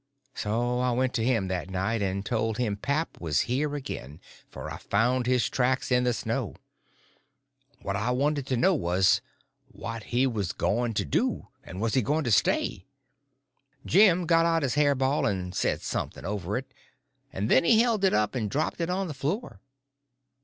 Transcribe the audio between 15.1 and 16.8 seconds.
and said something over it,